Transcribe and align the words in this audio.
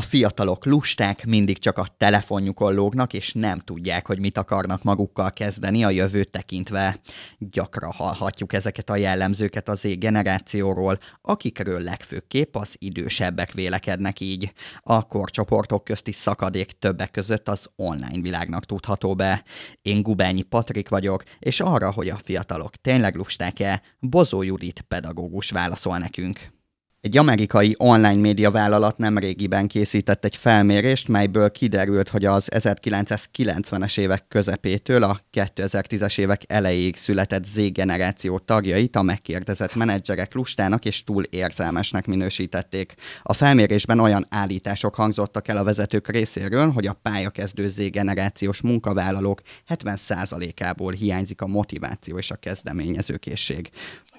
A 0.00 0.02
fiatalok 0.02 0.64
lusták, 0.64 1.26
mindig 1.26 1.58
csak 1.58 1.78
a 1.78 1.86
telefonjukon 1.96 2.74
lógnak, 2.74 3.12
és 3.12 3.32
nem 3.32 3.58
tudják, 3.58 4.06
hogy 4.06 4.18
mit 4.18 4.38
akarnak 4.38 4.82
magukkal 4.82 5.32
kezdeni 5.32 5.84
a 5.84 5.90
jövőt 5.90 6.30
tekintve. 6.30 7.00
Gyakran 7.38 7.92
hallhatjuk 7.92 8.52
ezeket 8.52 8.90
a 8.90 8.96
jellemzőket 8.96 9.68
az 9.68 9.80
Z 9.80 9.98
generációról, 9.98 10.98
akikről 11.22 11.80
legfőképp 11.80 12.56
az 12.56 12.74
idősebbek 12.78 13.52
vélekednek 13.52 14.20
így. 14.20 14.52
A 14.80 15.06
korcsoportok 15.06 15.84
közti 15.84 16.12
szakadék 16.12 16.70
többek 16.70 17.10
között 17.10 17.48
az 17.48 17.70
online 17.76 18.20
világnak 18.20 18.66
tudható 18.66 19.14
be. 19.14 19.44
Én 19.82 20.02
Gubányi 20.02 20.42
Patrik 20.42 20.88
vagyok, 20.88 21.22
és 21.38 21.60
arra, 21.60 21.92
hogy 21.92 22.08
a 22.08 22.20
fiatalok 22.24 22.76
tényleg 22.76 23.14
lusták-e, 23.14 23.82
Bozó 23.98 24.42
Judit 24.42 24.80
pedagógus 24.80 25.50
válaszol 25.50 25.98
nekünk. 25.98 26.59
Egy 27.00 27.16
amerikai 27.16 27.74
online 27.78 28.20
média 28.20 28.50
vállalat 28.50 28.98
nemrégiben 28.98 29.66
készített 29.66 30.24
egy 30.24 30.36
felmérést, 30.36 31.08
melyből 31.08 31.50
kiderült, 31.50 32.08
hogy 32.08 32.24
az 32.24 32.48
1990-es 32.50 33.98
évek 33.98 34.28
közepétől 34.28 35.02
a 35.02 35.20
2010-es 35.32 36.18
évek 36.18 36.42
elejéig 36.46 36.96
született 36.96 37.44
Z-generáció 37.44 38.38
tagjait 38.38 38.96
a 38.96 39.02
megkérdezett 39.02 39.74
menedzserek 39.74 40.34
lustának 40.34 40.84
és 40.84 41.04
túl 41.04 41.22
érzelmesnek 41.22 42.06
minősítették. 42.06 42.94
A 43.22 43.32
felmérésben 43.32 44.00
olyan 44.00 44.26
állítások 44.28 44.94
hangzottak 44.94 45.48
el 45.48 45.56
a 45.56 45.64
vezetők 45.64 46.08
részéről, 46.08 46.70
hogy 46.70 46.86
a 46.86 46.98
pályakezdő 47.02 47.68
Z-generációs 47.68 48.60
munkavállalók 48.60 49.40
70%-ából 49.68 50.92
hiányzik 50.92 51.42
a 51.42 51.46
motiváció 51.46 52.18
és 52.18 52.30
a 52.30 52.36
kezdeményezőkészség. 52.36 53.70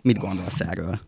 Mit 0.02 0.18
gondolsz 0.18 0.60
erről? 0.60 1.00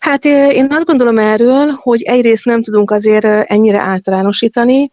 Hát 0.00 0.24
én 0.24 0.66
azt 0.70 0.84
gondolom 0.84 1.18
erről, 1.18 1.70
hogy 1.82 2.02
egyrészt 2.02 2.44
nem 2.44 2.62
tudunk 2.62 2.90
azért 2.90 3.24
ennyire 3.50 3.80
általánosítani, 3.80 4.92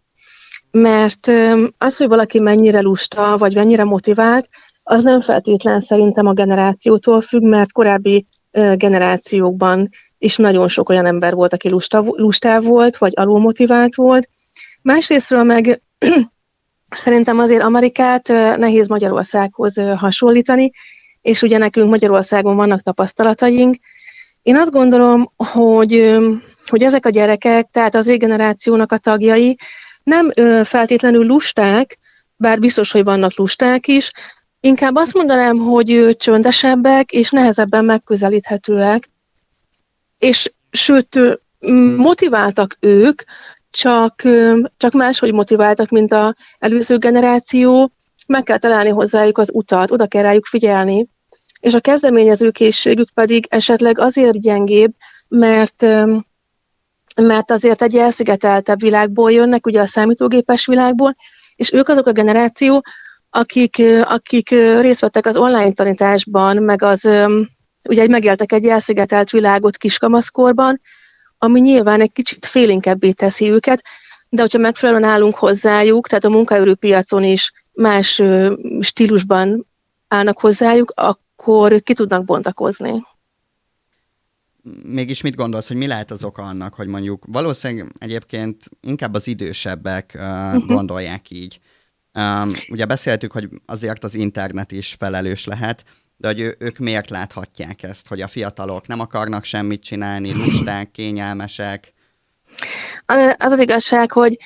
mert 0.72 1.32
az, 1.78 1.98
hogy 1.98 2.08
valaki 2.08 2.40
mennyire 2.40 2.82
lusta, 2.82 3.38
vagy 3.38 3.56
mennyire 3.56 3.84
motivált, 3.84 4.50
az 4.84 5.04
nem 5.04 5.22
feltétlen 5.22 5.82
szerintem 5.82 6.28
a 6.28 6.34
generációtól 6.34 7.22
függ, 7.22 7.42
mert 7.42 7.72
korábbi 7.72 8.26
generációkban 8.52 9.90
is 10.18 10.36
nagyon 10.36 10.68
sok 10.68 10.90
olyan 10.90 11.06
ember 11.06 11.34
volt, 11.34 11.54
aki 11.54 11.70
lusta, 11.70 12.04
lustá 12.06 12.60
volt, 12.60 12.98
vagy 12.98 13.12
alulmotivált 13.16 13.96
volt. 13.96 14.30
Másrésztről 14.82 15.44
meg 15.44 15.82
szerintem 16.90 17.40
azért 17.40 17.62
Amerikát 17.62 18.28
nehéz 18.58 18.88
Magyarországhoz 18.88 19.74
hasonlítani, 19.96 20.72
és 21.22 21.42
ugye 21.42 21.58
nekünk 21.58 21.90
Magyarországon 21.90 22.56
vannak 22.56 22.82
tapasztalataink, 22.82 23.76
én 24.42 24.56
azt 24.56 24.72
gondolom, 24.72 25.32
hogy, 25.36 26.18
hogy 26.66 26.84
ezek 26.84 27.06
a 27.06 27.10
gyerekek, 27.10 27.70
tehát 27.72 27.96
az 27.96 28.18
generációnak 28.18 28.92
a 28.92 28.98
tagjai 28.98 29.58
nem 30.04 30.32
feltétlenül 30.64 31.26
lusták, 31.26 31.98
bár 32.36 32.60
biztos, 32.60 32.92
hogy 32.92 33.04
vannak 33.04 33.38
lusták 33.38 33.88
is, 33.88 34.12
inkább 34.60 34.96
azt 34.96 35.14
mondanám, 35.14 35.58
hogy 35.58 36.16
csöndesebbek 36.18 37.12
és 37.12 37.30
nehezebben 37.30 37.86
megközelíthetőek, 37.86 39.12
és 40.18 40.52
sőt, 40.70 41.20
motiváltak 41.96 42.78
ők, 42.80 43.22
csak, 43.70 44.24
csak 44.78 44.94
máshogy 44.94 45.34
motiváltak, 45.34 45.90
mint 45.90 46.14
az 46.14 46.34
előző 46.60 46.98
generáció, 46.98 47.92
meg 48.28 48.44
kell 48.44 48.58
találni 48.58 48.90
hozzájuk 48.90 49.38
az 49.38 49.50
utat, 49.54 49.92
oda 49.92 50.08
kell 50.08 50.22
rájuk 50.22 50.46
figyelni 50.46 51.08
és 51.60 51.74
a 51.74 51.80
kezdeményezőkészségük 51.80 53.10
pedig 53.10 53.48
esetleg 53.50 54.00
azért 54.00 54.40
gyengébb, 54.42 54.94
mert 55.28 55.86
mert 57.22 57.52
azért 57.52 57.82
egy 57.82 57.96
elszigeteltebb 57.96 58.80
világból 58.80 59.32
jönnek, 59.32 59.66
ugye 59.66 59.82
a 59.82 59.86
számítógépes 59.86 60.66
világból, 60.66 61.16
és 61.56 61.72
ők 61.74 61.88
azok 61.88 62.08
a 62.08 62.12
generáció, 62.12 62.84
akik, 63.30 63.82
akik 64.04 64.50
részt 64.80 65.00
vettek 65.00 65.26
az 65.26 65.38
online 65.38 65.72
tanításban, 65.72 66.58
meg 66.58 66.84
az, 66.84 67.10
ugye 67.84 68.08
megéltek 68.08 68.52
egy 68.52 68.66
elszigetelt 68.66 69.30
világot 69.30 69.78
kiskamaszkorban, 69.78 70.82
ami 71.38 71.60
nyilván 71.60 72.02
egy 72.02 72.12
kicsit 72.12 72.46
félinkebbé 72.46 73.12
teszi 73.12 73.52
őket, 73.52 73.84
de 74.30 74.42
hogyha 74.42 74.58
megfelelően 74.58 75.10
állunk 75.10 75.36
hozzájuk, 75.36 76.08
tehát 76.08 76.26
a 76.26 76.30
munkaerőpiacon 76.30 77.24
is 77.24 77.52
más 77.74 78.22
stílusban 78.80 79.68
állnak 80.08 80.40
hozzájuk, 80.40 80.94
akkor 81.38 81.82
ki 81.82 81.94
tudnak 81.94 82.26
bontakozni. 82.26 83.06
Mégis 84.84 85.22
mit 85.22 85.36
gondolsz, 85.36 85.68
hogy 85.68 85.78
mi 85.78 85.88
lehet 85.88 86.12
az 86.12 86.24
oka 86.24 86.42
annak, 86.42 86.74
hogy 86.74 86.88
mondjuk 86.88 87.24
valószínűleg 87.28 87.92
egyébként 87.98 88.64
inkább 88.82 89.14
az 89.14 89.28
idősebbek 89.28 90.12
uh, 90.16 90.66
gondolják 90.66 91.30
így. 91.30 91.60
Um, 92.14 92.50
ugye 92.72 92.86
beszéltük, 92.86 93.32
hogy 93.32 93.50
azért 93.66 94.04
az 94.04 94.14
internet 94.14 94.72
is 94.72 94.96
felelős 95.00 95.46
lehet, 95.46 95.84
de 96.18 96.28
hogy 96.28 96.40
ő, 96.40 96.56
ők 96.60 96.78
miért 96.78 97.10
láthatják 97.10 97.84
ezt, 97.84 98.08
hogy 98.08 98.22
a 98.22 98.28
fiatalok 98.28 98.88
nem 98.88 99.00
akarnak 99.00 99.44
semmit 99.44 99.84
csinálni, 99.84 100.34
lusták, 100.34 100.92
kényelmesek? 100.92 101.94
Az 103.06 103.52
az 103.52 103.62
igazság, 103.62 104.12
hogy 104.12 104.38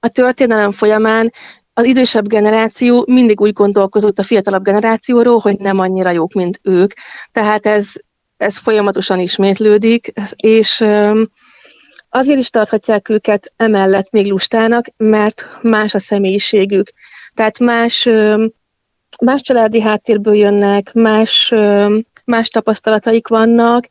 a 0.00 0.08
történelem 0.08 0.70
folyamán 0.70 1.32
az 1.74 1.84
idősebb 1.84 2.28
generáció 2.28 3.04
mindig 3.08 3.40
úgy 3.40 3.52
gondolkozott 3.52 4.18
a 4.18 4.22
fiatalabb 4.22 4.64
generációról, 4.64 5.38
hogy 5.38 5.58
nem 5.58 5.78
annyira 5.78 6.10
jók, 6.10 6.32
mint 6.32 6.60
ők. 6.62 6.92
Tehát 7.32 7.66
ez, 7.66 7.92
ez 8.36 8.58
folyamatosan 8.58 9.20
ismétlődik, 9.20 10.12
és 10.36 10.84
azért 12.08 12.38
is 12.38 12.50
tarthatják 12.50 13.08
őket 13.08 13.52
emellett 13.56 14.10
még 14.10 14.30
lustának, 14.30 14.86
mert 14.96 15.46
más 15.62 15.94
a 15.94 15.98
személyiségük. 15.98 16.92
Tehát 17.34 17.58
más, 17.58 18.08
más 19.20 19.42
családi 19.42 19.80
háttérből 19.80 20.34
jönnek, 20.34 20.92
más, 20.92 21.52
más 22.24 22.48
tapasztalataik 22.48 23.28
vannak, 23.28 23.90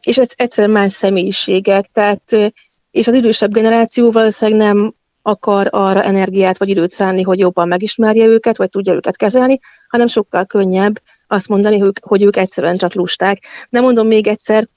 és 0.00 0.16
egyszerűen 0.16 0.72
más 0.72 0.92
személyiségek. 0.92 1.86
Tehát, 1.92 2.52
és 2.90 3.06
az 3.06 3.14
idősebb 3.14 3.52
generáció 3.52 4.10
valószínűleg 4.10 4.60
nem 4.66 4.94
akar 5.22 5.68
arra 5.70 6.02
energiát 6.02 6.58
vagy 6.58 6.68
időt 6.68 6.90
szánni, 6.90 7.22
hogy 7.22 7.38
jobban 7.38 7.68
megismerje 7.68 8.26
őket, 8.26 8.56
vagy 8.56 8.68
tudja 8.68 8.92
őket 8.92 9.16
kezelni, 9.16 9.58
hanem 9.88 10.06
sokkal 10.06 10.44
könnyebb 10.44 11.00
azt 11.26 11.48
mondani, 11.48 11.78
hogy 12.00 12.22
ők 12.22 12.36
egyszerűen 12.36 12.76
csak 12.76 12.94
lusták. 12.94 13.38
De 13.70 13.80
mondom 13.80 14.06
még 14.06 14.26
egyszer, 14.26 14.68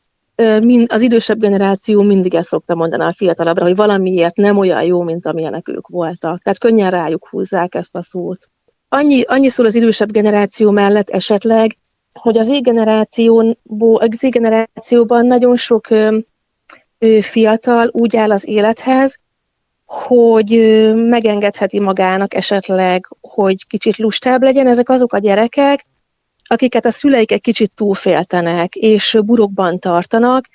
az 0.88 1.02
idősebb 1.02 1.40
generáció 1.40 2.02
mindig 2.02 2.34
ezt 2.34 2.48
szokta 2.48 2.76
mondani 2.76 3.04
a 3.04 3.14
fiatalabbra, 3.14 3.64
hogy 3.64 3.76
valamiért 3.76 4.36
nem 4.36 4.58
olyan 4.58 4.84
jó, 4.84 5.02
mint 5.02 5.26
amilyenek 5.26 5.68
ők 5.68 5.88
voltak. 5.88 6.42
Tehát 6.42 6.60
könnyen 6.60 6.90
rájuk 6.90 7.28
húzzák 7.28 7.75
ezt 7.75 7.96
a 7.96 8.04
szót. 8.04 8.50
Annyi, 8.90 9.22
annyi 9.22 9.50
szól 9.50 9.66
az 9.66 9.75
idősebb 9.75 10.12
generáció 10.12 10.72
mellett 10.72 11.10
esetleg, 11.10 11.78
hogy 12.14 12.38
az 12.38 12.52
Z-generációban 14.14 15.25
nagyon 15.25 15.58
sok 15.58 15.88
fiatal 17.22 17.90
úgy 17.92 18.16
áll 18.16 18.31
az 18.31 18.48
élethez, 18.48 19.20
hogy 19.94 20.50
megengedheti 20.96 21.80
magának 21.80 22.34
esetleg, 22.34 23.08
hogy 23.22 23.68
kicsit 23.68 23.98
lustább 23.98 24.42
legyen. 24.42 24.68
Ezek 24.68 24.90
azok 24.90 25.14
a 25.14 25.18
gyerekek, 25.18 25.86
akiket 26.44 26.86
a 26.86 26.92
szüleik 26.92 27.31
egy 27.31 27.42
kicsit 27.42 27.72
túlféltenek, 27.76 28.76
és 28.76 29.18
burokban 29.26 29.80
tartanak, 29.80 30.50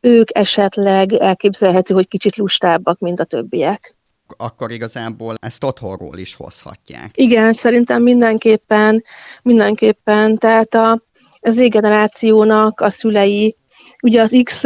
ők 0.00 0.38
esetleg 0.38 1.12
elképzelhető, 1.12 1.94
hogy 1.94 2.08
kicsit 2.08 2.36
lustábbak, 2.36 2.98
mint 2.98 3.20
a 3.20 3.24
többiek. 3.24 3.96
Akkor 4.36 4.70
igazából 4.70 5.36
ezt 5.40 5.64
otthonról 5.64 6.18
is 6.18 6.34
hozhatják. 6.34 7.10
Igen, 7.14 7.52
szerintem 7.52 8.02
mindenképpen, 8.02 9.04
mindenképpen. 9.42 10.38
Tehát 10.38 10.74
a, 10.74 11.02
az 11.40 11.68
generációnak 11.68 12.80
a 12.80 12.90
szülei, 12.90 13.56
ugye 14.02 14.22
az 14.22 14.40
X 14.42 14.62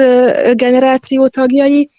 generáció 0.53 1.29
tagjai, 1.29 1.91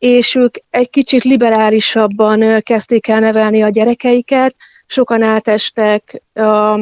és 0.00 0.34
ők 0.34 0.54
egy 0.70 0.90
kicsit 0.90 1.24
liberálisabban 1.24 2.60
kezdték 2.60 3.08
el 3.08 3.20
nevelni 3.20 3.62
a 3.62 3.68
gyerekeiket, 3.68 4.56
sokan 4.86 5.22
átestek 5.22 6.22
a, 6.32 6.72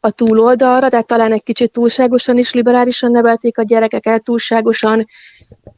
a 0.00 0.10
túloldalra, 0.14 0.88
tehát 0.88 1.06
talán 1.06 1.32
egy 1.32 1.42
kicsit 1.42 1.70
túlságosan 1.70 2.38
is 2.38 2.52
liberálisan 2.52 3.10
nevelték 3.10 3.58
a 3.58 3.62
gyerekeket, 3.62 4.22
túlságosan 4.22 5.06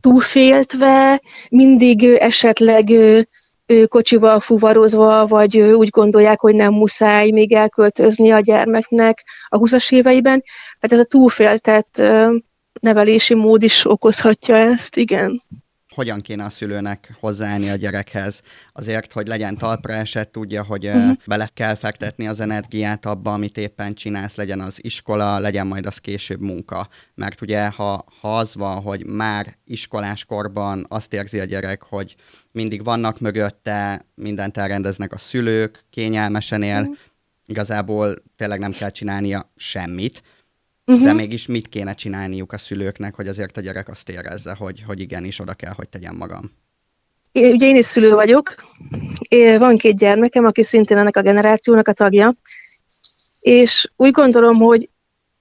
túlféltve, 0.01 1.23
mindig 1.51 2.05
esetleg 2.05 2.91
kocsival 3.89 4.41
fuvarozva, 4.41 5.27
vagy 5.27 5.59
úgy 5.59 5.89
gondolják, 5.89 6.41
hogy 6.41 6.55
nem 6.55 6.73
muszáj 6.73 7.31
még 7.31 7.53
elköltözni 7.53 8.31
a 8.31 8.41
gyermeknek 8.41 9.25
a 9.49 9.59
20-as 9.59 9.93
éveiben. 9.93 10.43
Tehát 10.81 10.93
ez 10.93 10.99
a 10.99 11.05
túlféltett 11.05 12.03
nevelési 12.81 13.35
mód 13.35 13.63
is 13.63 13.91
okozhatja 13.91 14.55
ezt, 14.55 14.97
igen 14.97 15.43
hogyan 15.99 16.21
kéne 16.21 16.45
a 16.45 16.51
szülőnek 16.51 17.17
hozzáállni 17.21 17.69
a 17.69 17.75
gyerekhez. 17.75 18.41
Azért, 18.73 19.13
hogy 19.13 19.27
legyen 19.27 19.57
talpra 19.57 19.93
esett, 19.93 20.33
tudja, 20.33 20.65
hogy 20.65 20.87
uh-huh. 20.87 21.17
bele 21.27 21.49
kell 21.55 21.75
fektetni 21.75 22.27
az 22.27 22.41
energiát 22.41 23.07
abba, 23.07 23.33
amit 23.33 23.57
éppen 23.57 23.95
csinálsz, 23.95 24.37
legyen 24.37 24.61
az 24.61 24.85
iskola, 24.85 25.39
legyen 25.39 25.67
majd 25.67 25.87
az 25.87 25.99
később 25.99 26.41
munka. 26.41 26.89
Mert 27.15 27.41
ugye, 27.41 27.69
ha, 27.69 28.05
ha 28.21 28.37
az 28.37 28.55
van, 28.55 28.83
hogy 28.83 29.07
már 29.07 29.57
iskoláskorban 29.65 30.87
azt 30.89 31.13
érzi 31.13 31.39
a 31.39 31.45
gyerek, 31.45 31.83
hogy 31.83 32.15
mindig 32.53 32.85
vannak 32.85 33.21
mögötte, 33.21 34.07
mindent 34.15 34.57
elrendeznek 34.57 35.13
a 35.13 35.19
szülők, 35.19 35.85
kényelmesen 35.91 36.63
él, 36.63 36.81
uh-huh. 36.81 36.97
igazából 37.47 38.15
tényleg 38.37 38.59
nem 38.59 38.71
kell 38.71 38.91
csinálnia 38.91 39.53
semmit, 39.57 40.23
uh-huh. 40.89 41.05
de 41.05 41.13
mégis 41.13 41.47
mit 41.47 41.69
kéne 41.69 41.95
csinálniuk 41.95 42.53
a 42.53 42.59
szülőknek, 42.59 43.15
hogy 43.15 43.29
azért 43.29 43.57
a 43.57 43.61
gyerek 43.61 43.89
azt 43.89 44.09
érezze, 44.09 44.55
hogy, 44.55 44.83
hogy 44.87 45.01
igenis 45.01 45.41
oda 45.41 45.55
kell, 45.55 45.73
hogy 45.77 45.89
tegyen 45.89 46.15
magam. 46.15 46.53
É, 47.33 47.51
ugye 47.51 47.67
én 47.67 47.77
is 47.77 47.85
szülő 47.85 48.15
vagyok, 48.15 48.55
é, 49.29 49.57
van 49.57 49.77
két 49.77 49.97
gyermekem, 49.97 50.45
aki 50.45 50.63
szintén 50.63 50.97
ennek 50.97 51.17
a 51.17 51.23
generációnak 51.23 51.89
a 51.89 51.93
tagja, 51.93 52.35
és 53.41 53.91
úgy 53.97 54.11
gondolom, 54.11 54.57
hogy 54.57 54.89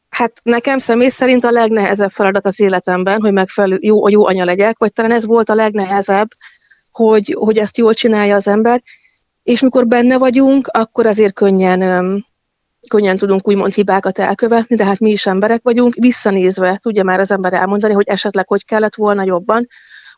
hát 0.09 0.39
nekem 0.43 0.77
személy 0.77 1.09
szerint 1.09 1.43
a 1.43 1.51
legnehezebb 1.51 2.11
feladat 2.11 2.45
az 2.45 2.59
életemben, 2.59 3.21
hogy 3.21 3.31
megfelelő 3.31 3.77
jó, 3.81 4.07
jó 4.09 4.27
anya 4.27 4.45
legyek, 4.45 4.77
vagy 4.77 4.93
talán 4.93 5.11
ez 5.11 5.25
volt 5.25 5.49
a 5.49 5.55
legnehezebb, 5.55 6.27
hogy, 6.91 7.35
hogy 7.39 7.57
ezt 7.57 7.77
jól 7.77 7.93
csinálja 7.93 8.35
az 8.35 8.47
ember, 8.47 8.83
és 9.43 9.61
mikor 9.61 9.87
benne 9.87 10.17
vagyunk, 10.17 10.67
akkor 10.67 11.05
azért 11.05 11.33
könnyen 11.33 12.25
könnyen 12.87 13.17
tudunk 13.17 13.47
úgymond 13.47 13.73
hibákat 13.73 14.19
elkövetni, 14.19 14.75
de 14.75 14.85
hát 14.85 14.99
mi 14.99 15.11
is 15.11 15.25
emberek 15.25 15.61
vagyunk, 15.63 15.95
visszanézve 15.95 16.77
tudja 16.81 17.03
már 17.03 17.19
az 17.19 17.31
ember 17.31 17.53
elmondani, 17.53 17.93
hogy 17.93 18.07
esetleg 18.07 18.47
hogy 18.47 18.65
kellett 18.65 18.95
volna 18.95 19.23
jobban. 19.23 19.67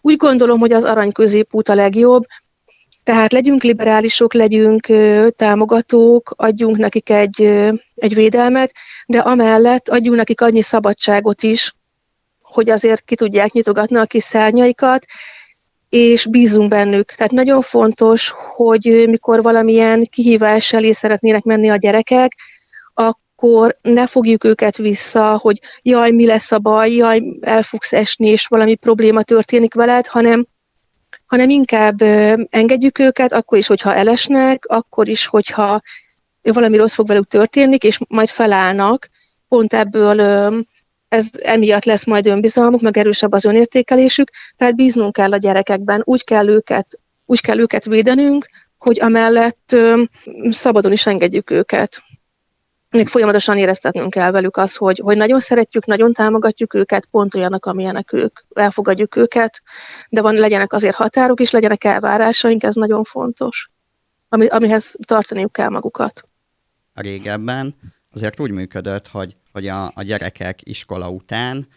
Úgy 0.02 0.16
gondolom, 0.16 0.60
hogy 0.60 0.72
az 0.72 0.86
arany 0.86 1.12
középút 1.12 1.70
a 1.70 1.74
legjobb, 1.74 2.24
tehát 3.04 3.32
legyünk 3.32 3.64
liberálisok, 3.64 4.34
legyünk 4.34 4.88
támogatók, 5.36 6.34
adjunk 6.38 6.78
nekik 6.78 7.10
egy, 7.10 7.42
egy 7.96 8.14
védelmet, 8.16 8.72
de 9.06 9.20
amellett 9.20 9.90
adjunk 9.90 10.18
nekik 10.18 10.42
annyi 10.42 10.62
szabadságot 10.62 11.44
is, 11.44 11.76
hogy 12.42 12.70
azért 12.70 13.06
ki 13.06 13.16
tudják 13.16 13.52
nyitogatni 13.52 13.98
a 13.98 14.06
kis 14.06 14.24
szárnyaikat, 14.24 15.06
és 15.90 16.26
bízunk 16.26 16.70
bennük. 16.70 17.12
Tehát 17.12 17.32
nagyon 17.32 17.62
fontos, 17.62 18.34
hogy 18.56 19.06
mikor 19.08 19.42
valamilyen 19.42 20.08
kihívás 20.10 20.74
elé 20.74 20.92
szeretnének 20.92 21.44
menni 21.44 21.70
a 21.70 21.76
gyerekek, 21.76 22.36
akkor 23.00 23.78
ne 23.82 24.08
fogjuk 24.08 24.44
őket 24.44 24.78
vissza, 24.78 25.38
hogy 25.38 25.60
jaj, 25.82 26.12
mi 26.12 26.26
lesz 26.26 26.52
a 26.52 26.60
baj, 26.60 26.92
jaj, 26.92 27.24
el 27.42 27.62
fogsz 27.62 27.94
esni, 27.94 28.28
és 28.28 28.48
valami 28.48 28.76
probléma 28.76 29.24
történik 29.24 29.74
veled, 29.74 30.08
hanem, 30.08 30.48
hanem 31.26 31.50
inkább 31.50 32.02
engedjük 32.50 33.00
őket, 33.00 33.34
akkor 33.34 33.58
is, 33.58 33.68
hogyha 33.68 33.96
elesnek, 33.96 34.66
akkor 34.66 35.08
is, 35.08 35.26
hogyha 35.26 35.82
valami 36.42 36.78
rossz 36.78 36.94
fog 36.94 37.08
velük 37.08 37.28
történni, 37.28 37.78
és 37.80 38.00
majd 38.08 38.30
felállnak, 38.30 39.10
pont 39.48 39.74
ebből 39.74 40.20
ez 41.08 41.30
emiatt 41.42 41.86
lesz 41.86 42.06
majd 42.06 42.28
önbizalmuk, 42.28 42.82
meg 42.82 42.98
erősebb 42.98 43.32
az 43.32 43.46
önértékelésük, 43.46 44.32
tehát 44.56 44.76
bíznunk 44.76 45.14
kell 45.14 45.32
a 45.32 45.38
gyerekekben, 45.38 46.02
úgy 46.06 46.24
kell 46.24 46.48
őket, 46.48 47.00
úgy 47.26 47.42
kell 47.42 47.60
őket 47.60 47.86
védenünk, 47.86 48.50
hogy 48.78 49.02
amellett 49.02 49.76
szabadon 50.50 50.92
is 50.92 51.06
engedjük 51.06 51.50
őket 51.50 52.04
még 52.90 53.08
folyamatosan 53.08 53.58
éreztetnünk 53.58 54.10
kell 54.10 54.32
velük 54.32 54.58
az, 54.58 54.76
hogy, 54.76 55.00
hogy 55.04 55.18
nagyon 55.18 55.40
szeretjük, 55.40 55.86
nagyon 55.86 56.14
támogatjuk 56.14 56.74
őket, 56.74 57.06
pont 57.06 57.36
olyanak, 57.36 57.66
amilyenek 57.66 58.14
ők, 58.14 58.40
elfogadjuk 58.54 59.16
őket, 59.16 59.62
de 60.10 60.22
van, 60.22 60.34
legyenek 60.34 60.74
azért 60.74 60.96
határok 60.96 61.40
is, 61.40 61.52
legyenek 61.52 61.84
elvárásaink, 61.84 62.64
ez 62.64 62.76
nagyon 62.76 63.04
fontos, 63.04 63.70
ami, 64.30 64.48
amihez 64.48 64.96
tartaniuk 65.06 65.52
kell 65.52 65.70
magukat. 65.70 66.28
A 66.94 67.02
régebben 67.02 67.76
azért 68.14 68.40
úgy 68.40 68.52
működött, 68.52 69.08
hogy, 69.08 69.36
hogy 69.52 69.68
a, 69.68 69.92
a 69.96 70.02
gyerekek 70.02 70.60
iskola 70.64 71.10
után 71.10 71.68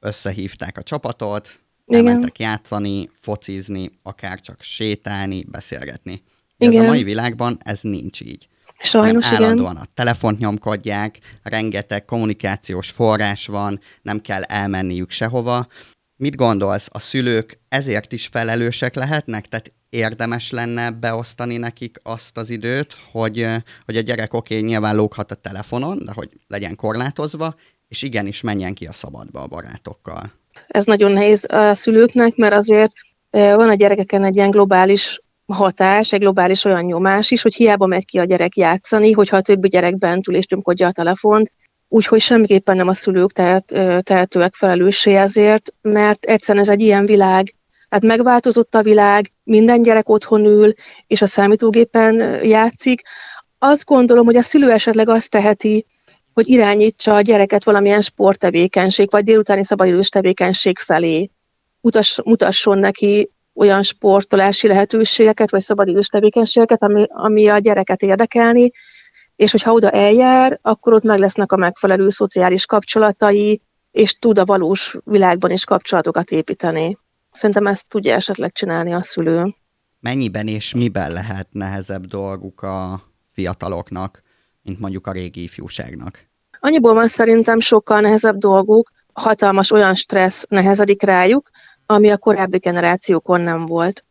összehívták 0.00 0.78
a 0.78 0.82
csapatot, 0.82 1.60
elmentek 1.86 2.38
játszani, 2.38 3.10
focizni, 3.12 3.90
akár 4.02 4.40
csak 4.40 4.62
sétálni, 4.62 5.44
beszélgetni. 5.44 6.22
Ez 6.58 6.74
a 6.74 6.82
mai 6.82 7.02
világban 7.02 7.58
ez 7.64 7.80
nincs 7.82 8.20
így. 8.20 8.47
Sajnos 8.78 9.26
állandóan 9.26 9.72
igen. 9.72 9.82
a 9.82 9.92
telefont 9.94 10.38
nyomkodják, 10.38 11.18
rengeteg 11.42 12.04
kommunikációs 12.04 12.90
forrás 12.90 13.46
van, 13.46 13.80
nem 14.02 14.20
kell 14.20 14.42
elmenniük 14.42 15.10
sehova. 15.10 15.66
Mit 16.16 16.36
gondolsz, 16.36 16.88
a 16.92 16.98
szülők 16.98 17.58
ezért 17.68 18.12
is 18.12 18.26
felelősek 18.26 18.94
lehetnek? 18.94 19.46
Tehát 19.46 19.72
érdemes 19.90 20.50
lenne 20.50 20.90
beosztani 20.90 21.56
nekik 21.56 22.00
azt 22.02 22.36
az 22.36 22.50
időt, 22.50 22.96
hogy, 23.12 23.46
hogy 23.84 23.96
a 23.96 24.00
gyerek 24.00 24.34
oké, 24.34 24.54
okay, 24.54 24.66
nyilván 24.66 24.96
lóghat 24.96 25.30
a 25.30 25.34
telefonon, 25.34 26.04
de 26.04 26.12
hogy 26.14 26.30
legyen 26.46 26.76
korlátozva, 26.76 27.54
és 27.88 28.02
igenis 28.02 28.40
menjen 28.40 28.74
ki 28.74 28.86
a 28.86 28.92
szabadba 28.92 29.40
a 29.40 29.46
barátokkal. 29.46 30.32
Ez 30.66 30.84
nagyon 30.84 31.12
nehéz 31.12 31.44
a 31.48 31.74
szülőknek, 31.74 32.36
mert 32.36 32.54
azért 32.54 32.92
van 33.30 33.68
a 33.68 33.74
gyerekeken 33.74 34.24
egy 34.24 34.36
ilyen 34.36 34.50
globális 34.50 35.20
hatás, 35.54 36.12
egy 36.12 36.20
globális 36.20 36.64
olyan 36.64 36.84
nyomás 36.84 37.30
is, 37.30 37.42
hogy 37.42 37.54
hiába 37.54 37.86
megy 37.86 38.04
ki 38.04 38.18
a 38.18 38.24
gyerek 38.24 38.56
játszani, 38.56 39.12
hogyha 39.12 39.36
a 39.36 39.40
többi 39.40 39.68
gyerek 39.68 39.98
bent 39.98 40.28
ül 40.28 40.36
és 40.36 40.46
nyomkodja 40.46 40.86
a 40.86 40.92
telefont, 40.92 41.52
úgyhogy 41.88 42.20
semmiképpen 42.20 42.76
nem 42.76 42.88
a 42.88 42.94
szülők 42.94 43.32
tehet, 43.32 43.64
tehetőek 44.02 44.54
felelőssé 44.54 45.14
ezért, 45.14 45.72
mert 45.80 46.24
egyszerűen 46.24 46.64
ez 46.64 46.70
egy 46.70 46.80
ilyen 46.80 47.06
világ, 47.06 47.54
hát 47.90 48.02
megváltozott 48.02 48.74
a 48.74 48.82
világ, 48.82 49.32
minden 49.44 49.82
gyerek 49.82 50.08
otthon 50.08 50.44
ül, 50.44 50.72
és 51.06 51.22
a 51.22 51.26
számítógépen 51.26 52.44
játszik. 52.44 53.02
Azt 53.58 53.84
gondolom, 53.84 54.24
hogy 54.24 54.36
a 54.36 54.42
szülő 54.42 54.70
esetleg 54.70 55.08
azt 55.08 55.30
teheti, 55.30 55.86
hogy 56.34 56.48
irányítsa 56.48 57.14
a 57.14 57.20
gyereket 57.20 57.64
valamilyen 57.64 58.00
sporttevékenység, 58.00 59.10
vagy 59.10 59.24
délutáni 59.24 59.64
szabadidős 59.64 60.08
tevékenység 60.08 60.78
felé. 60.78 61.30
Mutass, 61.80 62.18
mutasson 62.24 62.78
neki 62.78 63.30
olyan 63.58 63.82
sportolási 63.82 64.66
lehetőségeket, 64.66 65.50
vagy 65.50 65.60
szabadidős 65.60 66.08
tevékenységeket, 66.08 66.82
ami, 66.82 67.06
ami 67.08 67.48
a 67.48 67.58
gyereket 67.58 68.02
érdekelni, 68.02 68.70
és 69.36 69.50
hogyha 69.50 69.72
oda 69.72 69.90
eljár, 69.90 70.58
akkor 70.62 70.92
ott 70.92 71.02
meg 71.02 71.18
lesznek 71.18 71.52
a 71.52 71.56
megfelelő 71.56 72.08
szociális 72.08 72.66
kapcsolatai, 72.66 73.62
és 73.90 74.18
tud 74.18 74.38
a 74.38 74.44
valós 74.44 74.96
világban 75.04 75.50
is 75.50 75.64
kapcsolatokat 75.64 76.30
építeni. 76.30 76.98
Szerintem 77.30 77.66
ezt 77.66 77.88
tudja 77.88 78.14
esetleg 78.14 78.52
csinálni 78.52 78.92
a 78.92 79.02
szülő. 79.02 79.54
Mennyiben 80.00 80.46
és 80.46 80.74
miben 80.74 81.12
lehet 81.12 81.48
nehezebb 81.50 82.06
dolguk 82.06 82.62
a 82.62 83.02
fiataloknak, 83.32 84.22
mint 84.62 84.78
mondjuk 84.78 85.06
a 85.06 85.12
régi 85.12 85.42
ifjúságnak? 85.42 86.26
Annyiból 86.60 86.94
van 86.94 87.08
szerintem 87.08 87.60
sokkal 87.60 88.00
nehezebb 88.00 88.36
dolguk, 88.36 88.90
hatalmas 89.12 89.70
olyan 89.70 89.94
stressz 89.94 90.46
nehezedik 90.48 91.02
rájuk, 91.02 91.50
ami 91.90 92.10
a 92.10 92.16
korábbi 92.16 92.58
generációkon 92.58 93.40
nem 93.40 93.66
volt. 93.66 94.04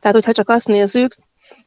Tehát, 0.00 0.16
hogyha 0.16 0.32
csak 0.32 0.48
azt 0.48 0.66
nézzük, 0.66 1.14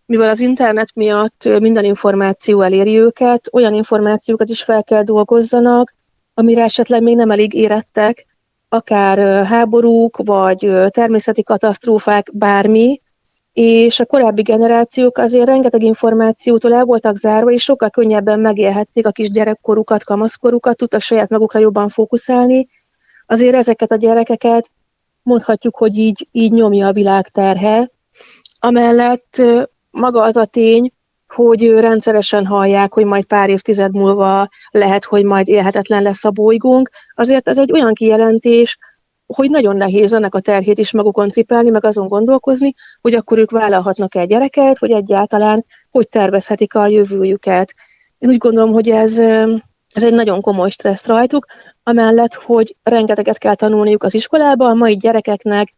mivel 0.05 0.29
az 0.29 0.39
internet 0.39 0.95
miatt 0.95 1.59
minden 1.59 1.83
információ 1.83 2.61
eléri 2.61 2.99
őket, 2.99 3.49
olyan 3.51 3.73
információkat 3.73 4.49
is 4.49 4.63
fel 4.63 4.83
kell 4.83 5.03
dolgozzanak, 5.03 5.93
amire 6.33 6.63
esetleg 6.63 7.01
még 7.01 7.15
nem 7.15 7.31
elég 7.31 7.53
érettek, 7.53 8.25
akár 8.69 9.45
háborúk, 9.45 10.17
vagy 10.17 10.71
természeti 10.89 11.43
katasztrófák, 11.43 12.29
bármi, 12.33 13.01
és 13.53 13.99
a 13.99 14.05
korábbi 14.05 14.41
generációk 14.41 15.17
azért 15.17 15.45
rengeteg 15.45 15.83
információtól 15.83 16.73
el 16.73 16.83
voltak 16.83 17.15
zárva, 17.15 17.51
és 17.51 17.63
sokkal 17.63 17.89
könnyebben 17.89 18.39
megélhették 18.39 19.07
a 19.07 19.11
kis 19.11 19.29
gyerekkorukat, 19.29 20.03
kamaszkorukat, 20.03 20.77
tudtak 20.77 21.01
saját 21.01 21.29
magukra 21.29 21.59
jobban 21.59 21.89
fókuszálni. 21.89 22.67
Azért 23.25 23.55
ezeket 23.55 23.91
a 23.91 23.95
gyerekeket 23.95 24.71
mondhatjuk, 25.23 25.75
hogy 25.75 25.97
így, 25.97 26.27
így 26.31 26.51
nyomja 26.51 26.87
a 26.87 26.93
világ 26.93 27.27
terhe. 27.27 27.91
Amellett 28.59 29.41
maga 29.91 30.21
az 30.21 30.35
a 30.35 30.45
tény, 30.45 30.91
hogy 31.27 31.71
rendszeresen 31.71 32.45
hallják, 32.45 32.93
hogy 32.93 33.05
majd 33.05 33.25
pár 33.25 33.49
évtized 33.49 33.93
múlva 33.93 34.47
lehet, 34.71 35.03
hogy 35.03 35.23
majd 35.23 35.47
élhetetlen 35.47 36.01
lesz 36.01 36.25
a 36.25 36.31
bolygónk. 36.31 36.89
Azért 37.15 37.47
ez 37.47 37.59
egy 37.59 37.71
olyan 37.71 37.93
kijelentés, 37.93 38.77
hogy 39.25 39.49
nagyon 39.49 39.75
nehéz 39.75 40.13
ennek 40.13 40.35
a 40.35 40.39
terhét 40.39 40.77
is 40.77 40.91
magukon 40.91 41.29
cipelni, 41.29 41.69
meg 41.69 41.85
azon 41.85 42.07
gondolkozni, 42.07 42.73
hogy 43.01 43.13
akkor 43.13 43.37
ők 43.37 43.51
vállalhatnak 43.51 44.15
egy 44.15 44.27
gyereket, 44.27 44.79
vagy 44.79 44.91
egyáltalán 44.91 45.65
hogy 45.91 46.07
tervezhetik 46.07 46.75
a 46.75 46.87
jövőjüket. 46.87 47.73
Én 48.17 48.29
úgy 48.29 48.37
gondolom, 48.37 48.71
hogy 48.71 48.89
ez, 48.89 49.21
ez 49.93 50.03
egy 50.03 50.13
nagyon 50.13 50.41
komoly 50.41 50.69
stressz 50.69 51.05
rajtuk, 51.05 51.45
amellett, 51.83 52.33
hogy 52.33 52.75
rengeteget 52.83 53.37
kell 53.37 53.55
tanulniuk 53.55 54.03
az 54.03 54.13
iskolában, 54.13 54.69
a 54.69 54.73
mai 54.73 54.95
gyerekeknek 54.95 55.73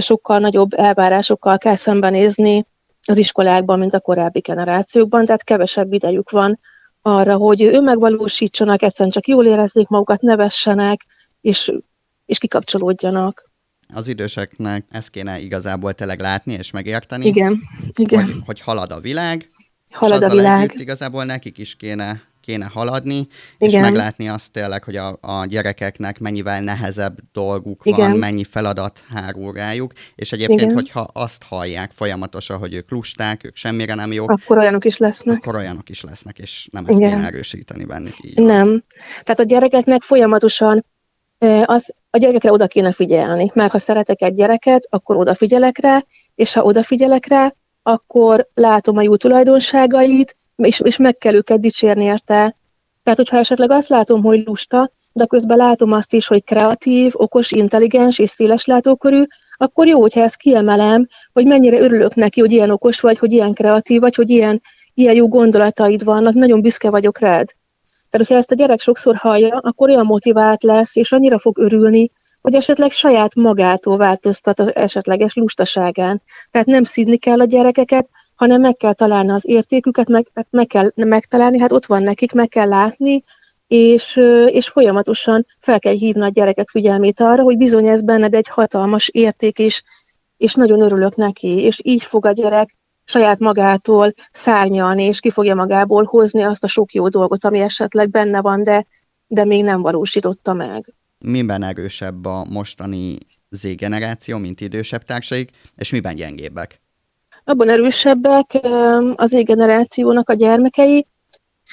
sokkal 0.00 0.38
nagyobb 0.38 0.72
elvárásokkal 0.74 1.58
kell 1.58 1.76
szembenézni 1.76 2.66
az 3.06 3.18
iskolákban, 3.18 3.78
mint 3.78 3.94
a 3.94 4.00
korábbi 4.00 4.40
generációkban, 4.40 5.24
tehát 5.24 5.44
kevesebb 5.44 5.92
idejük 5.92 6.30
van 6.30 6.58
arra, 7.02 7.36
hogy 7.36 7.62
önmegvalósítsanak, 7.62 8.82
egyszerűen 8.82 9.10
csak 9.10 9.28
jól 9.28 9.46
érezzék 9.46 9.88
magukat, 9.88 10.20
nevessenek, 10.20 11.06
és, 11.40 11.72
és 12.26 12.38
kikapcsolódjanak. 12.38 13.50
Az 13.94 14.08
időseknek 14.08 14.86
ezt 14.90 15.10
kéne 15.10 15.38
igazából 15.38 15.92
tényleg 15.92 16.20
látni 16.20 16.52
és 16.52 16.70
megérteni. 16.70 17.26
Igen, 17.26 17.60
igen. 17.94 18.24
Hogy, 18.24 18.34
hogy 18.46 18.60
halad 18.60 18.92
a 18.92 19.00
világ, 19.00 19.46
halad 19.92 20.22
a 20.22 20.30
világ. 20.30 20.62
Együtt 20.62 20.80
igazából 20.80 21.24
nekik 21.24 21.58
is 21.58 21.76
kéne 21.76 22.22
kéne 22.46 22.70
haladni, 22.72 23.26
Igen. 23.58 23.74
és 23.74 23.80
meglátni 23.80 24.28
azt 24.28 24.50
tényleg, 24.50 24.84
hogy 24.84 24.96
a, 24.96 25.18
a 25.20 25.46
gyerekeknek 25.46 26.18
mennyivel 26.18 26.60
nehezebb 26.60 27.18
dolguk 27.32 27.80
Igen. 27.84 28.10
van, 28.10 28.18
mennyi 28.18 28.44
feladat 28.44 29.00
hárul 29.08 29.52
rájuk, 29.52 29.92
és 30.14 30.32
egyébként, 30.32 30.60
Igen. 30.60 30.74
hogyha 30.74 31.08
azt 31.12 31.42
hallják 31.42 31.90
folyamatosan, 31.90 32.58
hogy 32.58 32.74
ők 32.74 32.90
lusták, 32.90 33.44
ők 33.44 33.56
semmire 33.56 33.94
nem 33.94 34.12
jók, 34.12 34.30
akkor 34.30 34.58
olyanok 34.58 34.84
is 34.84 34.96
lesznek. 34.96 35.36
Akkor 35.36 35.54
olyanok 35.54 35.88
is 35.88 36.02
lesznek, 36.02 36.38
és 36.38 36.68
nem 36.72 36.84
ezt 36.86 36.98
Igen. 36.98 37.10
kéne 37.10 37.26
erősíteni 37.26 37.84
bennük. 37.84 38.14
Így 38.22 38.38
nem. 38.38 38.84
Tehát 39.22 39.40
a 39.40 39.42
gyerekeknek 39.42 40.02
folyamatosan 40.02 40.84
az, 41.64 41.94
a 42.10 42.18
gyerekekre 42.18 42.50
oda 42.50 42.66
kéne 42.66 42.92
figyelni, 42.92 43.50
mert 43.54 43.72
ha 43.72 43.78
szeretek 43.78 44.22
egy 44.22 44.34
gyereket, 44.34 44.86
akkor 44.90 45.16
odafigyelek 45.16 45.78
rá, 45.78 46.04
és 46.34 46.52
ha 46.52 46.62
odafigyelek 46.62 47.26
rá, 47.26 47.54
akkor 47.82 48.48
látom 48.54 48.96
a 48.96 49.02
jó 49.02 49.16
tulajdonságait, 49.16 50.36
és, 50.56 50.80
és 50.80 50.96
meg 50.96 51.14
kell 51.14 51.34
őket 51.34 51.60
dicsérni 51.60 52.04
érte. 52.04 52.56
Tehát, 53.02 53.20
hogyha 53.20 53.36
esetleg 53.36 53.70
azt 53.70 53.88
látom, 53.88 54.22
hogy 54.22 54.42
lusta, 54.44 54.90
de 55.12 55.26
közben 55.26 55.56
látom 55.56 55.92
azt 55.92 56.12
is, 56.12 56.26
hogy 56.26 56.44
kreatív, 56.44 57.12
okos, 57.16 57.50
intelligens 57.50 58.18
és 58.18 58.30
széles 58.30 58.64
látókörű, 58.64 59.22
akkor 59.56 59.86
jó, 59.86 60.00
hogyha 60.00 60.20
ezt 60.20 60.36
kiemelem, 60.36 61.06
hogy 61.32 61.46
mennyire 61.46 61.78
örülök 61.78 62.14
neki, 62.14 62.40
hogy 62.40 62.52
ilyen 62.52 62.70
okos 62.70 63.00
vagy, 63.00 63.18
hogy 63.18 63.32
ilyen 63.32 63.52
kreatív 63.52 64.00
vagy, 64.00 64.14
hogy 64.14 64.30
ilyen, 64.30 64.62
ilyen 64.94 65.14
jó 65.14 65.28
gondolataid 65.28 66.04
vannak, 66.04 66.34
nagyon 66.34 66.60
büszke 66.60 66.90
vagyok 66.90 67.18
rád. 67.18 67.46
Tehát, 68.10 68.26
hogyha 68.26 68.34
ezt 68.34 68.50
a 68.50 68.54
gyerek 68.54 68.80
sokszor 68.80 69.16
hallja, 69.16 69.58
akkor 69.58 69.88
olyan 69.88 70.06
motivált 70.06 70.62
lesz, 70.62 70.96
és 70.96 71.12
annyira 71.12 71.38
fog 71.38 71.58
örülni, 71.58 72.10
hogy 72.46 72.54
esetleg 72.54 72.90
saját 72.90 73.34
magától 73.34 73.96
változtat 73.96 74.60
az 74.60 74.74
esetleges 74.74 75.34
lustaságán. 75.34 76.22
Tehát 76.50 76.66
nem 76.66 76.82
szídni 76.82 77.16
kell 77.16 77.40
a 77.40 77.44
gyerekeket, 77.44 78.10
hanem 78.34 78.60
meg 78.60 78.76
kell 78.76 78.92
találni 78.92 79.30
az 79.30 79.48
értéküket, 79.48 80.08
meg, 80.08 80.26
hát 80.34 80.46
meg 80.50 80.66
kell 80.66 80.90
megtalálni, 80.94 81.58
hát 81.58 81.72
ott 81.72 81.86
van 81.86 82.02
nekik, 82.02 82.32
meg 82.32 82.48
kell 82.48 82.68
látni, 82.68 83.24
és, 83.66 84.20
és 84.46 84.68
folyamatosan 84.68 85.44
fel 85.60 85.78
kell 85.78 85.92
hívni 85.92 86.22
a 86.22 86.28
gyerekek 86.28 86.68
figyelmét 86.68 87.20
arra, 87.20 87.42
hogy 87.42 87.56
bizony 87.56 87.86
ez 87.86 88.02
benned 88.02 88.34
egy 88.34 88.48
hatalmas 88.48 89.08
érték 89.08 89.58
is, 89.58 89.82
és 90.36 90.54
nagyon 90.54 90.80
örülök 90.80 91.16
neki, 91.16 91.60
és 91.60 91.80
így 91.82 92.02
fog 92.02 92.26
a 92.26 92.32
gyerek 92.32 92.76
saját 93.04 93.38
magától 93.38 94.12
szárnyalni, 94.32 95.02
és 95.02 95.20
ki 95.20 95.30
fogja 95.30 95.54
magából 95.54 96.04
hozni 96.04 96.42
azt 96.42 96.64
a 96.64 96.68
sok 96.68 96.92
jó 96.92 97.08
dolgot, 97.08 97.44
ami 97.44 97.60
esetleg 97.60 98.10
benne 98.10 98.40
van, 98.40 98.62
de, 98.62 98.86
de 99.26 99.44
még 99.44 99.62
nem 99.62 99.82
valósította 99.82 100.52
meg. 100.52 100.94
Miben 101.18 101.62
erősebb 101.62 102.24
a 102.24 102.44
mostani 102.44 103.18
Z-generáció, 103.50 104.38
mint 104.38 104.60
idősebb 104.60 105.04
társaik, 105.04 105.50
és 105.76 105.90
miben 105.90 106.14
gyengébbek? 106.14 106.80
Abban 107.44 107.68
erősebbek 107.68 108.58
az 109.14 109.30
Z-generációnak 109.30 110.28
a 110.28 110.34
gyermekei, 110.34 111.06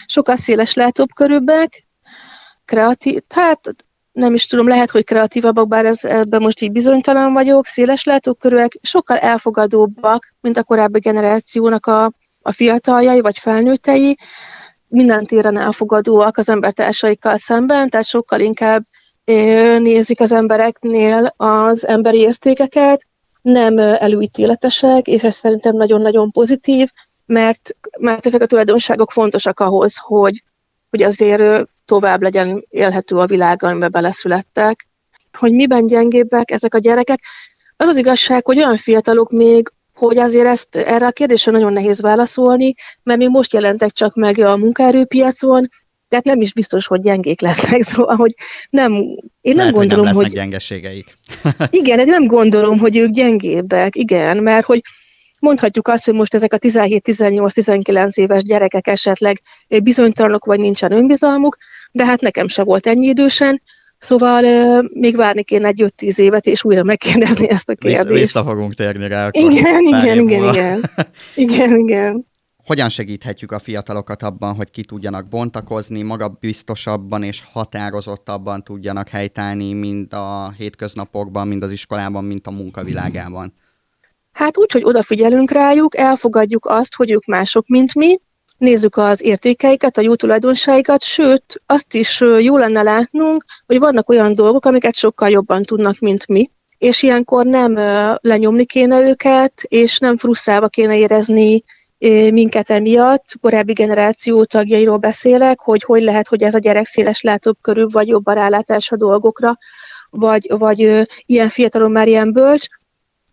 sokkal 0.06 0.36
széles 0.36 0.74
látóbb 0.74 1.10
kreatív, 2.66 3.22
hát 3.30 3.76
nem 4.12 4.34
is 4.34 4.48
tudom, 4.48 4.68
lehet, 4.68 4.92
hogy 4.92 5.04
kreatívabbak, 5.04 5.68
bár 5.68 5.86
ez, 5.86 6.06
ebben 6.06 6.42
most 6.42 6.62
így 6.62 6.72
bizonytalan 6.72 7.34
vagyok, 7.34 7.66
széles 7.66 8.04
látókörűek, 8.04 8.80
sokkal 8.82 9.18
elfogadóbbak, 9.18 10.34
mint 10.42 10.58
a 10.58 10.64
korábbi 10.64 11.00
generációnak 11.00 11.86
a, 11.86 12.12
a 12.42 12.52
fiataljai 12.52 13.22
vagy 13.22 13.38
felnőttei, 13.38 14.18
minden 14.88 15.26
téren 15.26 15.58
elfogadóak 15.58 16.38
az 16.38 16.50
embertársaikkal 16.50 17.38
szemben, 17.38 17.90
tehát 17.90 18.06
sokkal 18.06 18.40
inkább 18.40 18.84
nézik 19.80 20.20
az 20.20 20.32
embereknél 20.32 21.34
az 21.38 21.88
emberi 21.88 22.18
értékeket, 22.18 23.08
nem 23.42 23.78
előítéletesek, 23.78 25.08
és 25.08 25.24
ez 25.24 25.36
szerintem 25.36 25.76
nagyon-nagyon 25.76 26.32
pozitív, 26.32 26.90
mert, 27.26 27.76
mert 28.00 28.26
ezek 28.26 28.42
a 28.42 28.46
tulajdonságok 28.46 29.12
fontosak 29.12 29.60
ahhoz, 29.60 29.98
hogy, 29.98 30.44
hogy 30.90 31.02
azért 31.04 31.68
tovább 31.86 32.22
legyen 32.22 32.66
élhető 32.70 33.16
a 33.16 33.26
világ, 33.26 33.64
amiben 33.64 33.92
beleszülettek. 33.92 34.88
Hogy 35.38 35.52
miben 35.52 35.86
gyengébbek 35.86 36.52
ezek 36.52 36.74
a 36.74 36.80
gyerekek? 36.80 37.20
Az 37.78 37.88
az 37.88 37.98
igazság, 37.98 38.46
hogy 38.46 38.58
olyan 38.58 38.78
fiatalok 38.78 39.32
még, 39.32 39.72
hogy 39.94 40.18
azért 40.18 40.48
ezt 40.48 40.76
erre 40.76 41.06
a 41.06 41.12
kérdésre 41.12 41.52
nagyon 41.52 41.74
nehéz 41.74 42.02
válaszolni, 42.02 42.74
mert 43.04 43.20
még 43.20 43.30
most 43.30 43.54
jelentek 43.54 43.92
csak 43.92 44.16
meg 44.16 44.40
a 44.40 44.58
munkaerőpiacon, 44.58 45.70
tehát 46.14 46.28
nem 46.28 46.42
is 46.42 46.54
biztos, 46.54 46.88
hogy 46.88 47.00
gyengék 47.00 47.42
lesznek, 47.42 47.84
szóval, 47.90 48.16
hogy 48.16 48.34
nem, 48.70 48.92
én 49.42 49.56
nem 49.56 49.56
Lehet, 49.56 49.74
gondolom, 49.74 50.06
hogy... 50.06 50.16
Nem 50.16 50.24
hogy 50.24 50.34
gyengeségeik. 50.34 51.18
igen, 51.82 52.00
én 52.00 52.06
nem 52.06 52.26
gondolom, 52.26 52.80
hogy 52.80 52.98
ők 52.98 53.10
gyengébbek, 53.10 53.96
igen, 53.96 54.38
mert 54.38 54.66
hogy 54.66 54.82
mondhatjuk 55.40 55.88
azt, 55.88 56.06
hogy 56.06 56.14
most 56.14 56.34
ezek 56.34 56.54
a 56.54 56.58
17-18-19 56.58 58.14
éves 58.14 58.44
gyerekek 58.44 58.88
esetleg 58.88 59.42
bizonytalanok, 59.84 60.46
vagy 60.46 60.60
nincsen 60.60 60.92
önbizalmuk, 60.92 61.58
de 61.92 62.06
hát 62.06 62.22
nekem 62.22 62.48
se 62.48 62.64
volt 62.64 62.88
ennyi 62.88 63.08
idősen, 63.08 63.62
Szóval 63.98 64.44
uh, 64.44 64.90
még 64.94 65.16
várni 65.16 65.44
kéne 65.44 65.68
egy 65.68 65.92
5-10 65.98 66.18
évet, 66.18 66.46
és 66.46 66.64
újra 66.64 66.84
megkérdezni 66.84 67.50
ezt 67.50 67.70
a 67.70 67.76
kérdést. 67.76 68.20
Vissza 68.20 68.44
fogunk 68.44 68.74
térni 68.74 69.08
rá. 69.08 69.28
Akkor 69.28 69.52
igen, 69.52 69.82
igen, 69.82 70.18
igen, 70.18 70.48
igen. 70.48 70.90
igen, 71.36 71.78
igen. 71.78 72.33
Hogyan 72.66 72.90
segíthetjük 72.90 73.52
a 73.52 73.60
fiatalokat 73.60 74.24
abban, 74.24 74.56
hogy 74.56 74.72
ki 74.72 74.84
tudjanak 74.84 75.28
bontakozni, 75.28 76.02
magabiztosabban 76.02 77.24
és 77.24 77.44
határozottabban 77.52 78.64
tudjanak 78.64 79.10
helytállni, 79.10 79.74
mind 79.74 80.14
a 80.14 80.52
hétköznapokban, 80.58 81.48
mind 81.48 81.64
az 81.64 81.72
iskolában, 81.72 82.24
mind 82.24 82.42
a 82.44 82.52
munkavilágában? 82.52 83.54
Hát 84.32 84.58
úgy, 84.58 84.72
hogy 84.72 84.84
odafigyelünk 84.84 85.52
rájuk, 85.52 85.98
elfogadjuk 85.98 86.66
azt, 86.66 86.96
hogy 86.96 87.12
ők 87.12 87.26
mások, 87.26 87.68
mint 87.68 87.96
mi, 87.96 88.20
nézzük 88.58 88.98
az 88.98 89.24
értékeiket, 89.24 89.98
a 89.98 90.02
jó 90.02 90.16
tulajdonságikat, 90.16 91.04
sőt, 91.04 91.62
azt 91.66 91.94
is 91.94 92.20
jó 92.40 92.58
lenne 92.58 92.82
látnunk, 92.82 93.46
hogy 93.66 93.80
vannak 93.80 94.10
olyan 94.10 94.34
dolgok, 94.34 94.66
amiket 94.66 94.96
sokkal 94.96 95.30
jobban 95.30 95.64
tudnak, 95.64 96.00
mint 96.00 96.28
mi, 96.28 96.50
és 96.78 97.04
ilyenkor 97.04 97.46
nem 97.46 97.74
lenyomni 98.22 98.66
kéne 98.66 99.02
őket, 99.02 99.64
és 99.64 100.00
nem 100.00 100.18
frusztrálva 100.18 100.68
kéne 100.68 100.98
érezni 100.98 101.64
minket 102.10 102.70
emiatt, 102.70 103.26
korábbi 103.42 103.74
generáció 103.74 104.44
tagjairól 104.44 104.98
beszélek, 104.98 105.60
hogy 105.60 105.84
hogy 105.84 106.02
lehet, 106.02 106.28
hogy 106.28 106.44
ez 106.44 106.56
a 106.56 106.60
gyerek 106.60 106.86
széles 106.86 107.22
látóbb 107.22 107.56
körül, 107.62 107.88
vagy 107.92 108.08
jobb 108.08 108.28
a 108.28 108.34
rálátás 108.34 108.92
a 108.92 108.96
dolgokra, 108.96 109.58
vagy, 110.10 110.48
vagy 110.58 111.08
ilyen 111.26 111.50
fiatalon 111.50 111.92
már 111.92 112.08
ilyen 112.08 112.34
bölcs, 112.34 112.68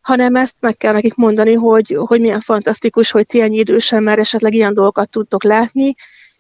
hanem 0.01 0.35
ezt 0.35 0.55
meg 0.61 0.77
kell 0.77 0.93
nekik 0.93 1.15
mondani, 1.15 1.53
hogy, 1.53 1.97
hogy 1.99 2.21
milyen 2.21 2.41
fantasztikus, 2.41 3.11
hogy 3.11 3.27
ti 3.27 3.41
ennyi 3.41 3.59
idősen 3.59 4.03
már 4.03 4.19
esetleg 4.19 4.55
ilyen 4.55 4.75
dolgokat 4.75 5.11
tudtok 5.11 5.45
látni, 5.45 5.95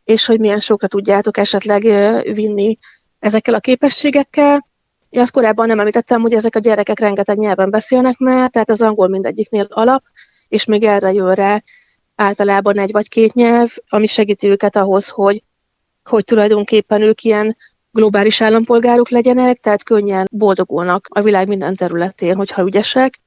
és 0.04 0.26
hogy 0.26 0.40
milyen 0.40 0.58
sokra 0.58 0.86
tudjátok 0.86 1.36
esetleg 1.36 1.82
vinni 2.34 2.78
ezekkel 3.18 3.54
a 3.54 3.60
képességekkel. 3.60 4.68
Én 5.08 5.20
azt 5.20 5.32
korábban 5.32 5.66
nem 5.66 5.78
említettem, 5.78 6.20
hogy 6.20 6.32
ezek 6.32 6.56
a 6.56 6.58
gyerekek 6.58 6.98
rengeteg 6.98 7.38
nyelven 7.38 7.70
beszélnek 7.70 8.18
már, 8.18 8.50
tehát 8.50 8.70
az 8.70 8.82
angol 8.82 9.08
mindegyiknél 9.08 9.66
alap, 9.68 10.02
és 10.48 10.64
még 10.64 10.84
erre 10.84 11.12
jön 11.12 11.34
rá 11.34 11.62
általában 12.20 12.78
egy 12.78 12.92
vagy 12.92 13.08
két 13.08 13.34
nyelv, 13.34 13.70
ami 13.88 14.06
segíti 14.06 14.48
őket 14.48 14.76
ahhoz, 14.76 15.08
hogy, 15.08 15.42
hogy 16.04 16.24
tulajdonképpen 16.24 17.00
ők 17.00 17.22
ilyen 17.22 17.56
globális 17.90 18.40
állampolgárok 18.40 19.08
legyenek, 19.08 19.58
tehát 19.58 19.84
könnyen 19.84 20.28
boldogulnak 20.32 21.06
a 21.10 21.20
világ 21.22 21.48
minden 21.48 21.74
területén, 21.74 22.36
hogyha 22.36 22.62
ügyesek. 22.62 23.20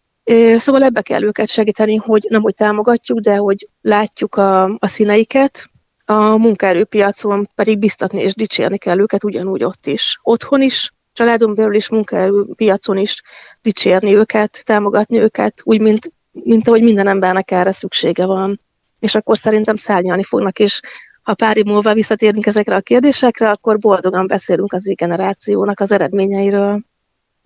Szóval 0.58 0.84
ebbe 0.84 1.02
kell 1.02 1.24
őket 1.24 1.50
segíteni, 1.50 1.96
hogy 1.96 2.26
nem 2.30 2.42
hogy 2.42 2.56
támogatjuk, 2.56 3.20
de 3.20 3.36
hogy 3.36 3.70
látjuk 3.82 4.36
a, 4.36 4.64
a 4.64 4.88
színeiket, 4.88 5.70
a 6.06 6.38
munkaerőpiacon 6.38 7.50
pedig 7.56 7.80
biztatni 7.80 8.22
és 8.22 8.36
dicsérni 8.36 8.78
kell 8.78 9.00
őket 9.00 9.24
ugyanúgy 9.24 9.64
ott 9.64 9.88
is. 9.88 10.20
Otthon 10.24 10.62
is, 10.62 10.94
családon 11.14 11.56
belül 11.56 11.74
is, 11.74 11.90
munkaerőpiacon 11.90 12.98
is 12.98 13.22
dicsérni 13.62 14.16
őket, 14.16 14.62
támogatni 14.66 15.20
őket, 15.20 15.62
úgy, 15.64 15.82
mint, 15.82 16.14
mint 16.32 16.68
ahogy 16.68 16.84
minden 16.84 17.08
embernek 17.08 17.52
erre 17.52 17.72
szüksége 17.72 18.26
van. 18.26 18.60
És 19.04 19.16
akkor 19.16 19.38
szerintem 19.38 19.76
szárnyalni 19.76 20.24
fognak, 20.24 20.60
és 20.60 20.80
ha 21.22 21.34
pár 21.34 21.58
év 21.58 21.66
múlva 21.66 21.94
visszatérünk 21.94 22.46
ezekre 22.46 22.76
a 22.76 22.82
kérdésekre, 22.82 23.50
akkor 23.50 23.80
boldogan 23.80 24.28
beszélünk 24.28 24.74
az 24.74 24.94
generációnak 24.96 25.80
az 25.80 25.92
eredményeiről. 25.92 26.82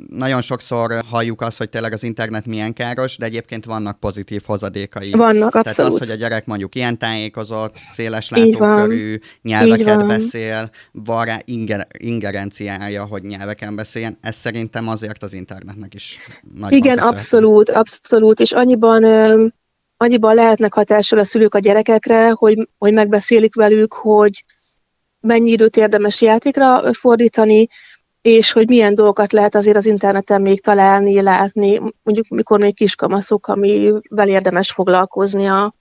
Nagyon 0.09 0.41
sokszor 0.41 1.01
halljuk 1.09 1.41
azt, 1.41 1.57
hogy 1.57 1.69
tényleg 1.69 1.93
az 1.93 2.03
internet 2.03 2.45
milyen 2.45 2.73
káros, 2.73 3.17
de 3.17 3.25
egyébként 3.25 3.65
vannak 3.65 3.99
pozitív 3.99 4.41
hozadékai. 4.45 5.11
Vannak, 5.11 5.55
abszolút. 5.55 5.75
Tehát 5.75 5.91
az, 5.91 5.97
hogy 5.97 6.11
a 6.11 6.15
gyerek 6.15 6.45
mondjuk 6.45 6.75
ilyen 6.75 6.97
tájékozott, 6.97 7.75
széles 7.93 8.29
látókörű, 8.29 9.19
nyelveket 9.41 10.07
beszél, 10.07 10.69
van 10.91 11.25
rá 11.25 11.39
inger- 11.45 11.97
ingerenciája, 11.97 13.05
hogy 13.05 13.23
nyelveken 13.23 13.75
beszéljen, 13.75 14.17
ez 14.21 14.35
szerintem 14.35 14.87
azért 14.87 15.23
az 15.23 15.33
internetnek 15.33 15.93
is 15.93 16.17
nagy 16.55 16.73
Igen, 16.73 16.97
abszolút, 16.97 17.69
abszolút, 17.69 18.39
és 18.39 18.51
annyiban 18.51 19.03
annyiban 19.97 20.35
lehetnek 20.35 20.73
hatással 20.73 21.19
a 21.19 21.23
szülők 21.23 21.55
a 21.55 21.59
gyerekekre, 21.59 22.31
hogy, 22.31 22.69
hogy 22.77 22.93
megbeszélik 22.93 23.55
velük, 23.55 23.93
hogy 23.93 24.45
mennyi 25.19 25.51
időt 25.51 25.77
érdemes 25.77 26.21
játékra 26.21 26.93
fordítani, 26.93 27.67
és 28.21 28.51
hogy 28.51 28.67
milyen 28.67 28.95
dolgokat 28.95 29.33
lehet 29.33 29.55
azért 29.55 29.77
az 29.77 29.85
interneten 29.85 30.41
még 30.41 30.61
találni, 30.61 31.21
látni, 31.21 31.79
mondjuk 32.03 32.27
mikor 32.27 32.59
még 32.59 32.75
kiskamaszok, 32.75 33.47
amivel 33.47 34.27
érdemes 34.27 34.71
foglalkoznia, 34.71 35.73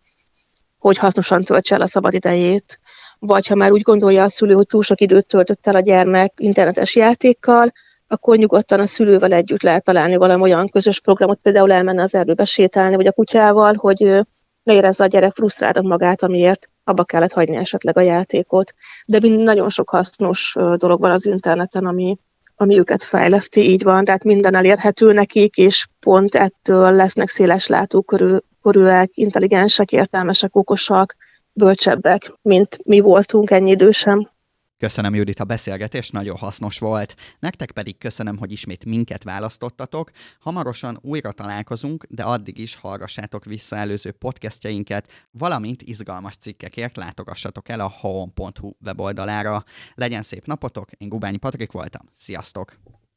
hogy 0.79 0.99
hasznosan 0.99 1.45
töltse 1.45 1.75
el 1.75 1.81
a 1.81 1.87
szabad 1.87 2.15
idejét. 2.15 2.81
Vagy 3.19 3.47
ha 3.47 3.55
már 3.55 3.73
úgy 3.73 3.83
gondolja 3.83 4.23
a 4.25 4.29
szülő, 4.29 4.55
hogy 4.55 4.67
túl 4.67 4.83
sok 4.83 5.01
időt 5.01 5.27
töltött 5.27 5.67
el 5.67 5.75
a 5.77 5.81
gyermek 5.81 6.33
internetes 6.37 6.97
játékkal, 6.97 7.73
akkor 8.09 8.37
nyugodtan 8.37 8.81
a 8.81 8.87
szülővel 8.87 9.33
együtt 9.33 9.63
lehet 9.63 9.85
találni 9.85 10.17
valami 10.17 10.43
olyan 10.43 10.69
közös 10.69 11.01
programot, 11.01 11.39
például 11.43 11.73
elmenne 11.73 12.03
az 12.03 12.15
erdőbe 12.15 12.45
sétálni, 12.45 12.97
vagy 12.97 13.07
a 13.07 13.13
kutyával, 13.13 13.75
hogy 13.75 14.27
ne 14.63 14.75
érezze 14.75 15.05
a 15.05 15.07
gyerek 15.07 15.33
frusztráltan 15.33 15.87
magát, 15.87 16.23
amiért 16.23 16.69
abba 16.85 17.05
kellett 17.05 17.33
hagyni 17.33 17.57
esetleg 17.57 17.97
a 17.97 18.01
játékot. 18.01 18.75
De 19.07 19.19
nagyon 19.29 19.69
sok 19.69 19.91
hasznos 19.91 20.57
dolog 20.77 21.01
van 21.01 21.11
az 21.11 21.27
interneten, 21.27 21.87
ami, 21.87 22.19
ami 22.57 22.79
őket 22.79 23.03
fejleszti, 23.03 23.71
így 23.71 23.83
van, 23.83 24.05
tehát 24.05 24.25
minden 24.25 24.55
elérhető 24.55 25.13
nekik, 25.13 25.57
és 25.57 25.87
pont 26.01 26.35
ettől 26.35 26.93
lesznek 26.93 27.29
széles 27.29 27.67
látókörűek, 27.67 29.11
intelligensek, 29.13 29.93
értelmesek, 29.93 30.57
okosak, 30.57 31.17
bölcsebbek, 31.53 32.33
mint 32.43 32.79
mi 32.85 33.01
voltunk 33.01 33.51
ennyi 33.51 33.71
idősen. 33.71 34.31
Köszönöm 34.79 35.15
Judit 35.15 35.41
a 35.41 35.45
beszélgetés, 35.45 36.11
nagyon 36.11 36.37
hasznos 36.37 36.79
volt. 36.79 37.17
Nektek 37.39 37.71
pedig 37.71 37.99
köszönöm, 37.99 38.37
hogy 38.37 38.53
ismét 38.53 38.85
minket 38.85 39.23
választottatok. 39.23 40.11
Hamarosan 40.39 40.99
újra 41.03 41.33
találkozunk, 41.33 42.07
de 42.09 42.23
addig 42.23 42.59
is 42.59 42.75
hallgassátok 42.75 43.45
vissza 43.45 43.77
előző 43.77 44.13
podcastjainket, 44.13 45.29
valamint 45.31 45.83
izgalmas 45.83 46.37
cikkekért 46.37 46.97
látogassatok 46.97 47.69
el 47.69 47.81
a 47.81 47.89
home.hu 47.89 48.73
weboldalára. 48.85 49.65
Legyen 49.95 50.23
szép 50.23 50.47
napotok, 50.47 50.93
én 50.93 51.09
Gubányi 51.09 51.37
Patrik 51.37 51.73
voltam. 51.73 52.09
Sziasztok! 52.17 52.79